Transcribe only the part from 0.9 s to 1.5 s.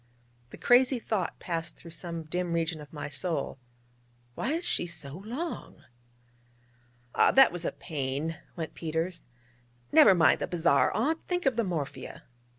thought